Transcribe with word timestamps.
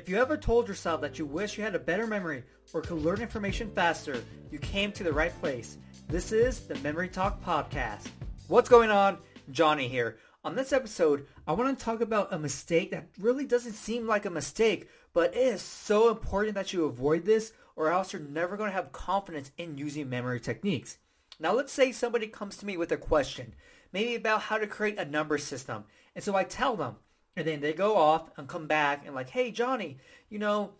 If 0.00 0.08
you 0.08 0.16
ever 0.16 0.38
told 0.38 0.66
yourself 0.66 1.02
that 1.02 1.18
you 1.18 1.26
wish 1.26 1.58
you 1.58 1.62
had 1.62 1.74
a 1.74 1.78
better 1.78 2.06
memory 2.06 2.42
or 2.72 2.80
could 2.80 3.02
learn 3.02 3.20
information 3.20 3.70
faster, 3.74 4.24
you 4.50 4.58
came 4.58 4.92
to 4.92 5.04
the 5.04 5.12
right 5.12 5.38
place. 5.42 5.76
This 6.08 6.32
is 6.32 6.60
the 6.60 6.76
Memory 6.76 7.10
Talk 7.10 7.44
Podcast. 7.44 8.08
What's 8.48 8.70
going 8.70 8.90
on? 8.90 9.18
Johnny 9.50 9.88
here. 9.88 10.16
On 10.42 10.54
this 10.54 10.72
episode, 10.72 11.26
I 11.46 11.52
want 11.52 11.78
to 11.78 11.84
talk 11.84 12.00
about 12.00 12.32
a 12.32 12.38
mistake 12.38 12.92
that 12.92 13.08
really 13.18 13.44
doesn't 13.44 13.74
seem 13.74 14.06
like 14.06 14.24
a 14.24 14.30
mistake, 14.30 14.88
but 15.12 15.34
it 15.34 15.40
is 15.40 15.60
so 15.60 16.08
important 16.08 16.54
that 16.54 16.72
you 16.72 16.86
avoid 16.86 17.26
this 17.26 17.52
or 17.76 17.92
else 17.92 18.14
you're 18.14 18.22
never 18.22 18.56
going 18.56 18.70
to 18.70 18.76
have 18.76 18.92
confidence 18.92 19.50
in 19.58 19.76
using 19.76 20.08
memory 20.08 20.40
techniques. 20.40 20.96
Now 21.38 21.52
let's 21.52 21.74
say 21.74 21.92
somebody 21.92 22.26
comes 22.26 22.56
to 22.56 22.64
me 22.64 22.78
with 22.78 22.90
a 22.90 22.96
question, 22.96 23.52
maybe 23.92 24.14
about 24.14 24.40
how 24.40 24.56
to 24.56 24.66
create 24.66 24.98
a 24.98 25.04
number 25.04 25.36
system. 25.36 25.84
And 26.14 26.24
so 26.24 26.34
I 26.34 26.44
tell 26.44 26.74
them, 26.74 26.96
and 27.40 27.48
then 27.48 27.60
they 27.60 27.72
go 27.72 27.96
off 27.96 28.30
and 28.36 28.46
come 28.46 28.66
back 28.66 29.06
and 29.06 29.14
like, 29.14 29.30
hey, 29.30 29.50
Johnny, 29.50 29.96
you 30.28 30.38
know, 30.38 30.72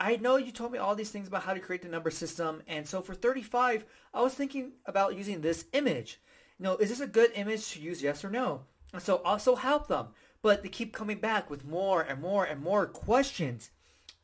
I 0.00 0.16
know 0.16 0.36
you 0.36 0.50
told 0.50 0.72
me 0.72 0.78
all 0.78 0.96
these 0.96 1.12
things 1.12 1.28
about 1.28 1.44
how 1.44 1.54
to 1.54 1.60
create 1.60 1.82
the 1.82 1.88
number 1.88 2.10
system. 2.10 2.60
And 2.66 2.88
so 2.88 3.00
for 3.00 3.14
35, 3.14 3.84
I 4.12 4.20
was 4.20 4.34
thinking 4.34 4.72
about 4.84 5.16
using 5.16 5.40
this 5.40 5.66
image. 5.72 6.20
You 6.58 6.64
know, 6.64 6.76
is 6.76 6.88
this 6.88 6.98
a 6.98 7.06
good 7.06 7.30
image 7.36 7.70
to 7.70 7.80
use, 7.80 8.02
yes 8.02 8.24
or 8.24 8.30
no? 8.30 8.62
And 8.92 9.00
so 9.00 9.22
also 9.24 9.54
help 9.54 9.86
them. 9.86 10.08
But 10.42 10.64
they 10.64 10.68
keep 10.68 10.92
coming 10.92 11.18
back 11.18 11.48
with 11.48 11.64
more 11.64 12.02
and 12.02 12.20
more 12.20 12.44
and 12.44 12.60
more 12.60 12.86
questions. 12.86 13.70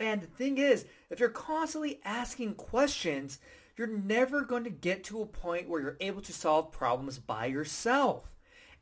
And 0.00 0.20
the 0.20 0.26
thing 0.26 0.58
is, 0.58 0.86
if 1.10 1.20
you're 1.20 1.28
constantly 1.28 2.00
asking 2.04 2.54
questions, 2.54 3.38
you're 3.76 3.86
never 3.86 4.40
going 4.40 4.64
to 4.64 4.70
get 4.70 5.04
to 5.04 5.22
a 5.22 5.26
point 5.26 5.68
where 5.68 5.80
you're 5.80 5.96
able 6.00 6.22
to 6.22 6.32
solve 6.32 6.72
problems 6.72 7.20
by 7.20 7.46
yourself. 7.46 8.33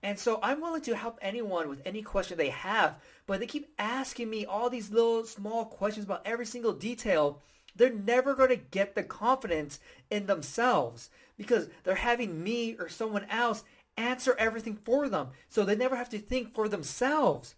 And 0.02 0.18
so 0.18 0.40
I'm 0.42 0.60
willing 0.60 0.82
to 0.82 0.96
help 0.96 1.18
anyone 1.22 1.68
with 1.68 1.80
any 1.86 2.02
question 2.02 2.36
they 2.36 2.50
have, 2.50 2.96
but 3.26 3.38
they 3.38 3.46
keep 3.46 3.72
asking 3.78 4.28
me 4.28 4.44
all 4.44 4.68
these 4.68 4.90
little 4.90 5.24
small 5.24 5.64
questions 5.64 6.04
about 6.04 6.22
every 6.24 6.46
single 6.46 6.72
detail. 6.72 7.40
They're 7.76 7.92
never 7.92 8.34
going 8.34 8.50
to 8.50 8.56
get 8.56 8.94
the 8.94 9.04
confidence 9.04 9.78
in 10.10 10.26
themselves 10.26 11.08
because 11.36 11.68
they're 11.84 11.94
having 11.94 12.42
me 12.42 12.76
or 12.78 12.88
someone 12.88 13.26
else 13.30 13.62
answer 13.96 14.34
everything 14.38 14.76
for 14.84 15.08
them. 15.08 15.28
So 15.48 15.64
they 15.64 15.76
never 15.76 15.96
have 15.96 16.10
to 16.10 16.18
think 16.18 16.52
for 16.52 16.68
themselves. 16.68 17.54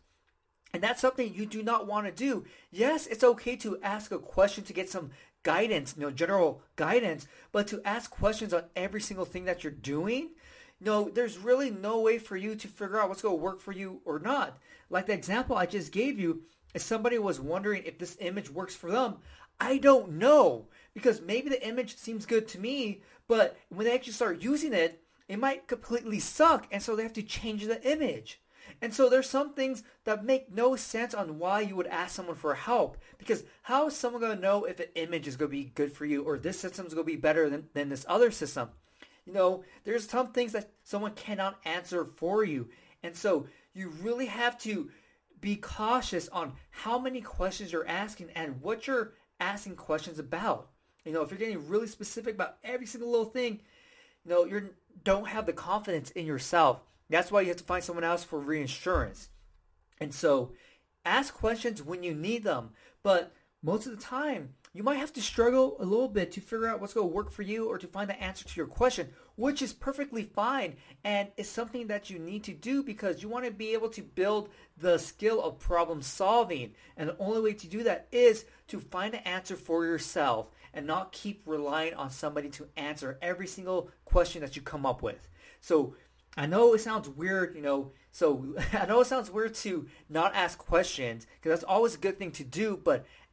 And 0.72 0.83
that's 0.83 1.00
something 1.00 1.33
you 1.33 1.46
do 1.46 1.62
not 1.62 1.86
want 1.86 2.06
to 2.06 2.12
do. 2.12 2.44
Yes, 2.70 3.06
it's 3.06 3.24
okay 3.24 3.56
to 3.56 3.78
ask 3.83 4.11
a 4.11 4.18
question 4.18 4.64
to 4.64 4.72
get 4.72 4.90
some 4.90 5.11
guidance, 5.44 5.94
you 5.96 6.02
know, 6.02 6.11
general 6.11 6.62
guidance, 6.77 7.28
but 7.52 7.66
to 7.68 7.80
ask 7.84 8.11
questions 8.11 8.52
on 8.52 8.64
every 8.74 9.00
single 9.00 9.24
thing 9.24 9.44
that 9.44 9.62
you're 9.62 9.72
doing, 9.72 10.30
no, 10.84 11.08
there's 11.08 11.38
really 11.38 11.70
no 11.70 12.00
way 12.00 12.18
for 12.18 12.36
you 12.36 12.54
to 12.54 12.68
figure 12.68 13.00
out 13.00 13.08
what's 13.08 13.22
going 13.22 13.36
to 13.36 13.42
work 13.42 13.60
for 13.60 13.72
you 13.72 14.00
or 14.04 14.18
not. 14.18 14.58
Like 14.90 15.06
the 15.06 15.12
example 15.12 15.56
I 15.56 15.66
just 15.66 15.92
gave 15.92 16.18
you, 16.18 16.42
if 16.74 16.82
somebody 16.82 17.18
was 17.18 17.40
wondering 17.40 17.82
if 17.84 17.98
this 17.98 18.16
image 18.20 18.50
works 18.50 18.74
for 18.74 18.90
them, 18.90 19.16
I 19.60 19.78
don't 19.78 20.12
know 20.12 20.66
because 20.94 21.20
maybe 21.20 21.48
the 21.48 21.66
image 21.66 21.96
seems 21.96 22.27
good 22.27 22.46
to 22.48 22.60
me, 22.60 23.02
but 23.27 23.56
when 23.68 23.86
they 23.86 23.94
actually 23.94 24.12
start 24.12 24.42
using 24.42 24.72
it, 24.72 25.02
it 25.28 25.38
might 25.38 25.66
completely 25.66 26.20
suck, 26.20 26.66
and 26.70 26.82
so 26.82 26.94
they 26.94 27.02
have 27.02 27.14
to 27.14 27.22
change 27.22 27.64
the 27.64 27.82
image. 27.90 28.40
And 28.80 28.92
so 28.92 29.08
there's 29.08 29.28
some 29.28 29.55
things 29.55 29.82
that 30.05 30.24
make 30.24 30.52
no 30.52 30.77
sense 30.77 31.14
on 31.14 31.38
why 31.38 31.60
you 31.60 31.77
would 31.77 31.86
ask 31.86 32.14
someone 32.14 32.36
for 32.36 32.55
help. 32.55 32.96
Because 33.18 33.44
how 33.62 33.86
is 33.86 33.96
someone 33.96 34.20
going 34.20 34.36
to 34.36 34.42
know 34.42 34.64
if 34.64 34.80
an 34.80 34.86
image 34.94 35.27
is 35.27 35.36
going 35.36 35.50
to 35.50 35.56
be 35.56 35.72
good 35.74 35.92
for 35.92 36.05
you 36.05 36.22
or 36.22 36.38
this 36.38 36.60
system 36.60 36.86
is 36.86 36.94
going 36.94 37.06
to 37.06 37.12
be 37.12 37.16
better 37.16 37.48
than, 37.48 37.68
than 37.74 37.88
this 37.88 38.05
other 38.08 38.30
system? 38.30 38.70
You 39.27 39.33
know, 39.33 39.64
there's 39.84 40.08
some 40.08 40.33
things 40.33 40.53
that 40.53 40.70
someone 40.83 41.12
cannot 41.12 41.58
answer 41.64 42.05
for 42.17 42.44
you. 42.44 42.69
And 43.03 43.17
so 43.17 43.47
you 43.72 43.89
really 43.89 44.27
have 44.27 44.58
to 44.61 44.91
be 45.41 45.56
cautious 45.56 46.28
on 46.28 46.53
how 46.70 46.98
many 46.98 47.20
questions 47.20 47.72
you're 47.72 47.86
asking 47.86 48.30
and 48.34 48.61
what 48.62 48.86
you're 48.86 49.12
asking 49.41 49.77
questions 49.77 50.19
about. 50.19 50.70
You 51.05 51.12
know, 51.12 51.22
if 51.22 51.30
you're 51.30 51.39
getting 51.39 51.69
really 51.69 51.86
specific 51.86 52.34
about 52.34 52.56
every 52.64 52.86
single 52.86 53.11
little 53.11 53.27
thing, 53.27 53.61
you 54.25 54.30
know, 54.30 54.45
you 54.45 54.70
don't 55.05 55.29
have 55.29 55.46
the 55.46 55.52
confidence 55.52 56.11
in 56.13 56.27
yourself. 56.27 56.80
That's 57.11 57.30
why 57.30 57.42
you 57.42 57.48
have 57.48 57.58
to 57.58 57.64
find 57.64 57.84
someone 57.84 58.05
else 58.05 58.24
for 58.24 58.39
reinsurance. 58.39 59.29
And 60.01 60.14
so 60.14 60.52
ask 61.05 61.34
questions 61.34 61.83
when 61.83 62.02
you 62.02 62.14
need 62.14 62.42
them. 62.42 62.70
But 63.02 63.33
most 63.63 63.86
of 63.86 63.96
the 63.96 64.02
time, 64.02 64.55
you 64.74 64.83
might 64.83 64.96
have 64.96 65.12
to 65.12 65.23
struggle 65.23 65.77
a 65.79 65.85
little 65.85 66.08
bit 66.08 66.33
to 66.33 66.40
figure 66.40 66.67
out 66.67 66.80
what's 66.80 66.95
going 66.95 67.08
to 67.08 67.14
work 67.14 67.30
for 67.30 67.42
you 67.42 67.68
or 67.68 67.79
to 67.79 67.86
find 67.86 68.11
the 68.11 68.20
answer 68.20 68.45
to 68.45 68.57
your 68.57 68.67
question, 68.67 69.08
which 69.36 69.62
is 69.62 69.73
perfectly 69.73 70.24
fine 70.24 70.74
and 71.05 71.29
is 71.36 71.48
something 71.48 71.86
that 71.86 72.11
you 72.11 72.18
need 72.18 72.42
to 72.42 72.52
do 72.52 72.83
because 72.83 73.23
you 73.23 73.29
want 73.29 73.45
to 73.45 73.52
be 73.52 73.73
able 73.73 73.89
to 73.89 74.02
build 74.02 74.48
the 74.77 74.98
skill 74.98 75.40
of 75.40 75.61
problem 75.61 76.02
solving. 76.02 76.73
And 76.96 77.08
the 77.08 77.18
only 77.18 77.40
way 77.40 77.52
to 77.52 77.68
do 77.68 77.84
that 77.84 78.08
is 78.11 78.46
to 78.67 78.80
find 78.80 79.14
an 79.14 79.20
answer 79.20 79.55
for 79.55 79.84
yourself 79.84 80.51
and 80.74 80.89
not 80.89 81.13
keep 81.13 81.42
relying 81.46 81.95
on 81.95 82.11
somebody 82.11 82.48
to 82.51 82.67
answer 82.77 83.17
every 83.23 83.46
single 83.46 83.90
question 84.05 84.40
that 84.42 84.57
you 84.57 84.63
come 84.63 84.84
up 84.84 85.02
with. 85.02 85.29
So 85.61 85.95
I 86.36 86.46
know 86.46 86.74
it 86.74 86.80
sounds 86.80 87.08
weird, 87.08 87.55
you 87.55 87.63
know, 87.63 87.92
so 88.11 88.57
I 88.73 88.86
know 88.86 89.01
it 89.01 89.07
sounds 89.07 89.30
weird 89.30 89.55
to 89.57 89.86
not 90.08 90.34
ask 90.34 90.58
questions 90.58 91.27
because 91.36 91.51
that's 91.51 91.70
always 91.70 91.95
a 91.95 91.98
good 91.98 92.18
thing 92.18 92.33
to 92.33 92.45
do, 92.45 92.77
but 92.83 93.07